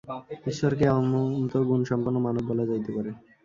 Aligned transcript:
ঈশ্বরকে 0.47 0.85
অনন্তগুণসম্পন্ন 0.91 2.17
মানব 2.19 2.43
বলা 2.47 2.63
যাইতে 2.65 2.91
পারে। 2.95 3.11